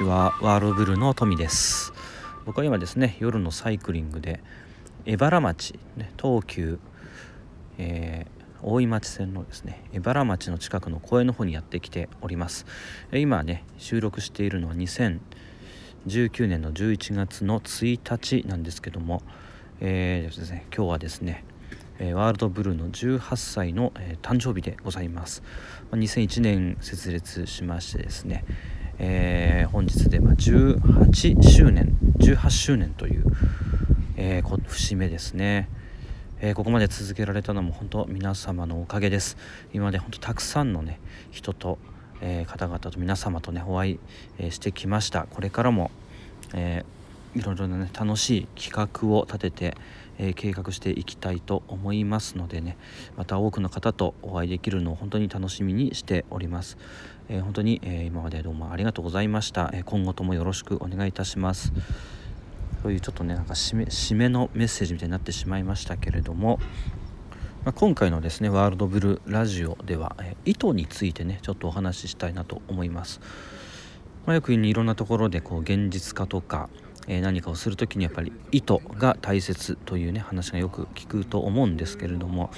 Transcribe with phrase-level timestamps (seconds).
[0.00, 0.34] ちは。
[0.40, 1.92] ワールドブルの富です。
[2.46, 4.40] 僕は今ですね夜のサイクリングで
[5.04, 6.78] 江原町、ね、東急、
[7.76, 12.64] えー、大井町線のですね江原町の近くの公園の方にやってきております。
[13.12, 15.20] 今ね収録しているのは2019
[16.46, 18.00] 年の11月の1
[18.42, 19.22] 日なんですけども、
[19.80, 21.44] えーですね、今日はですね
[21.98, 23.92] ワールドブルーの18歳の、
[24.22, 25.42] 誕生日でございます。
[25.92, 28.46] 2001年設立しましてですね、
[29.02, 33.24] えー、本日で、18周年18周年という、
[34.18, 35.70] えー、節目ですね、
[36.40, 39.38] えー、ここまで続けられたのも本当皆様のおかげです。
[39.72, 41.00] 今まで本当たくさんのね
[41.30, 41.78] 人と、
[42.20, 43.98] え方々と皆様とねお会い、
[44.38, 45.26] えしてきました。
[45.30, 45.90] これからも、
[46.52, 46.84] え
[47.34, 49.76] いろいろなね楽しい企画を立てて、
[50.18, 52.76] え計画していきたいと思いますのでね
[53.16, 56.76] また多くの方とお会いできるのを本当に楽しみにしております、
[57.28, 61.72] え本当に、え今までどうもありがとうございました、え今後ともよろしくお願いいたします。
[62.82, 66.58] そういうちょっとねなんか締め締めのメッセージみたいになってしまいましたけれども
[67.64, 73.20] まあ、今回のですねワールドブルーラジオでは、え糸についてねちょっとお話ししたいなと思います、
[74.24, 76.70] まあ、よくいろんなところでこう現実化とか
[77.08, 82.50] え何かをする時にやっぱり意図が大切というね話がよく聞くと思うんですけれども。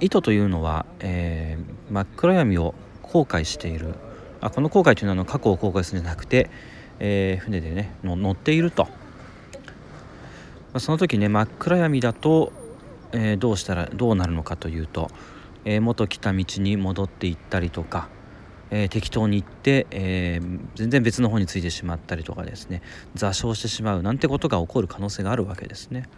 [0.00, 3.94] 意図というのは、えー、真っ暗闇を後悔している。
[4.40, 6.50] あこの後悔というのは過去を後悔するんじゃなくて、
[7.00, 8.90] えー、船でね乗っていると、ま
[10.74, 12.52] あ、その時ね真っ暗闇だと、
[13.12, 15.10] えー、どうしたらどうなるのかというと、
[15.64, 18.08] え元来た道に戻っていったりとか
[18.70, 22.82] えー、適当に行って、えー、全然別の方についてしまったりとかですね
[23.14, 26.08] 座礁してしまうなんてことが起こる可能性があるわけですね。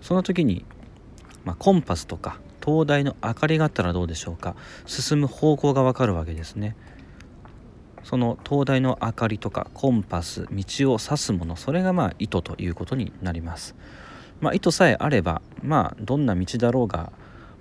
[0.00, 0.64] その時に、
[1.44, 4.54] まあ、コンパスとか灯台の明かりがあったらどうでしょうか
[4.86, 6.76] 進む方向がわかるわけですね。
[8.02, 13.74] その灯台の明かりとかコンパス道を指すものそれがまあ糸ということになります。
[14.40, 17.12] まあ、糸さえあればまあどんな道だろうが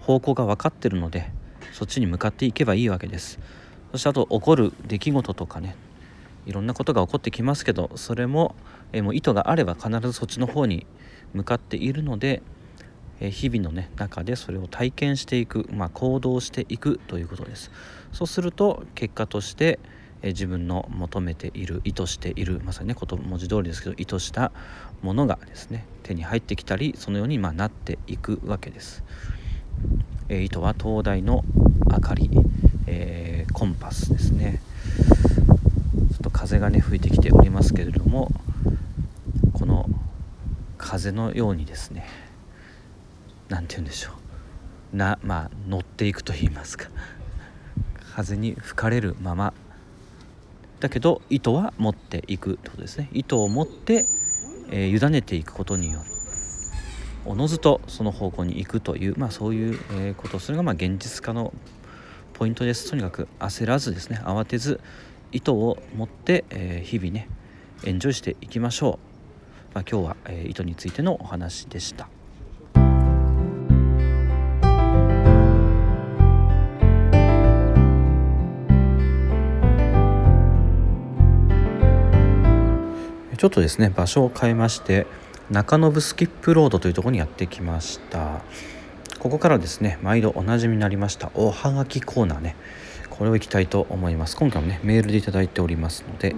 [0.00, 1.30] 方向が分かってるので
[1.72, 3.38] そっちに向かっていけばいいわけです。
[3.92, 5.76] そしてあと起こる出来事とかね
[6.46, 8.54] いろんなことが起こってきますけどそれも,、
[8.92, 10.86] え、もう意図があれば必ずそっちの方に
[11.34, 12.42] 向かっているので、
[13.20, 17.70] え、日々のね中でそれを体験していく、まあ、行動していくということです。
[18.12, 19.78] そうすると結果として、
[20.22, 24.52] え、自分の求めている意図しているまさにね言文字通りですけど意図した
[25.02, 29.04] ものがですね手に入ってきたりそのようにまあなっていくわけです、
[30.28, 31.44] えー、意図は灯台の
[31.90, 32.30] 明かり。
[32.86, 34.60] えー、コンパスですね。
[36.10, 38.30] ちょっと風がね吹いてきておりますけれども
[39.52, 39.88] この
[40.78, 42.06] 風のようにですね
[43.48, 44.10] 何て言うんでしょ
[44.92, 44.96] う。
[44.96, 46.88] なまあ乗っていくと言いますか。
[48.14, 49.54] 風に吹かれるまま。
[50.80, 53.08] だけど糸は持っていくってことですね。
[53.12, 54.06] 糸を持って、
[54.70, 56.12] えー、委ねていくことによる
[57.24, 59.76] おのずとその方向に行くという、まあ、そうい
[60.10, 60.38] う、こと。
[60.38, 61.52] それがまあ現実化の
[62.42, 62.90] ポイントです。
[62.90, 64.80] とにかく焦らずですね慌てず
[65.30, 67.28] 意図を持って、えー、日々ね
[67.84, 68.98] エンジョイしていきましょ
[69.70, 72.08] う、まあ、今日は、えー、意図についてのお話でした。
[83.38, 85.06] ちょっとですね場所を変えまして
[85.48, 88.40] 中延スキップロードというところにやってきました。
[89.22, 92.56] ここからですね毎度おなじみになりましたおはがきコーナーね。
[93.08, 94.36] これをいきたいと思います。
[94.36, 96.34] 今回もねメールで頂いておりますので。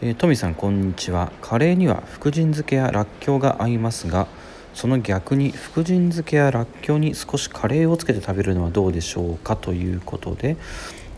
[0.00, 1.30] えー、トミさんこんにちは。
[1.42, 4.26] カレーには福神漬けやらっきょうが合いますが
[4.72, 9.54] その逆に福神漬けやらっきょうに少しカレーをつけて食べるのはどうでしょうか？
[9.56, 10.56] ということで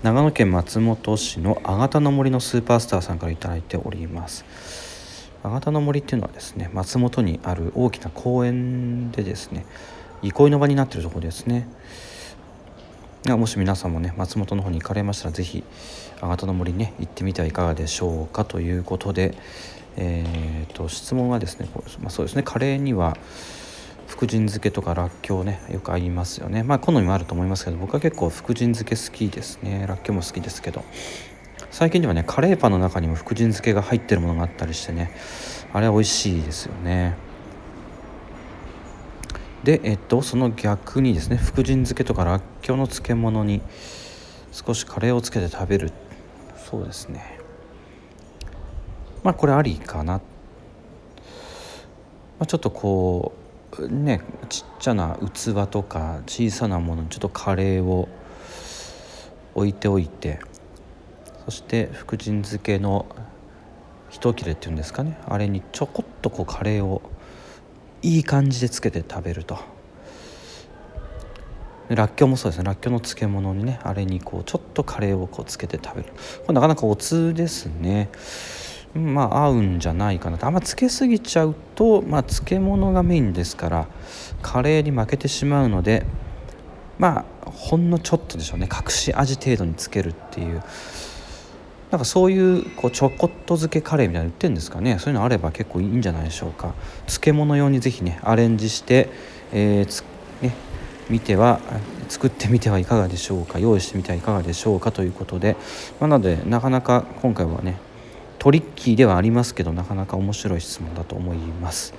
[0.03, 4.44] 長野県松本市のあがたの森のスーパースターさんから頂いております。
[5.44, 9.65] あがたの森っていうのはですね松本にある大きな公園でですね
[10.22, 11.69] 憩いの場になってるところですね。
[13.27, 15.65] もし皆さんもね松本の方に行かれましたら是非
[16.21, 19.34] あがたの森にね行ってみてはいかがでしょうかということで
[19.97, 21.69] えーと、質問はですね、
[22.01, 23.16] まあ、そうですねカレーには
[24.07, 26.63] 福神漬けとからっきょうねよく合いますよね。
[26.63, 29.86] まあ好みもあると思いますけど僕は結構福神漬け好きですね。
[29.89, 30.84] らっきょうも好きですけど。
[31.74, 35.10] 最近ではねカレーパンの中にも福神漬けが入ってるものがあったりしてね
[35.72, 37.16] あれは美味しいですよね。
[39.65, 43.60] でえっとその逆にですね福神漬けとからっきょうの漬物に
[44.53, 45.91] 少しカレーをつけて食べる。
[46.65, 47.41] そうですね。
[49.24, 50.21] まあこれありかな、ま
[52.38, 53.32] あ、ちょっとこ
[53.80, 58.09] うねちっちゃな器とか小さなものにちょっとカレーを
[59.56, 60.38] 置いておいて
[61.45, 63.07] そして福神漬けの
[64.09, 65.19] 一切れっていうんですかね。
[65.27, 67.03] あれにちょこっとこうカレーを
[68.03, 69.59] いい感じでつけて食べると。
[71.89, 72.65] らっきょうもそうですね。
[72.65, 76.13] らっきょうの漬物にねあれにこうちょっとカレーをこうつけて食べる。
[76.47, 78.09] これなかなかおつですね。
[78.95, 80.47] まあ合うんじゃないかなと。
[80.47, 83.89] あんまつけすぎちゃうと、まあ、漬物がメインですから
[84.41, 86.07] カレーに負けてしまうので
[86.99, 88.69] まあほんのちょっとでしょうね。
[88.73, 90.63] 隠し味程度につけるっていう。
[91.95, 94.99] なんかそういうこうちょこっと漬けカレーみたいなの売ってるんですかね。
[94.99, 96.75] そういうのあれば結構いいんじゃないでしょうか。
[97.07, 99.11] 漬物用にぜひねアレンジして、
[99.53, 100.03] えー、つ
[100.43, 100.57] ね
[101.09, 101.61] 見ては
[102.09, 103.61] 作ってみてはいかがでしょうか。
[103.61, 105.57] 用意してみてはいかがでしょうかということで、
[106.01, 107.77] まあ、なのでなかなか今回はね
[108.41, 111.95] トリッキーではありますけどなかなか面白い質問だと思います。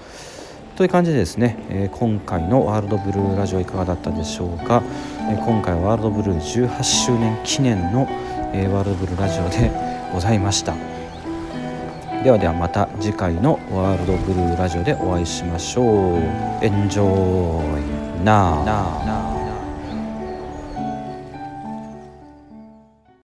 [0.75, 4.83] という感じでですね、え、今回のワールドブルーラジオいかがだったでしょうか、
[5.31, 8.09] え、今回はワールドブルー18周年記念の、
[8.55, 9.69] えー、ワールドブルラジオで
[10.13, 10.73] ございました。
[12.23, 16.17] ではではまた次回のワールドブルーラジオでお会いしましょう。
[16.63, 19.34] エンジョイナー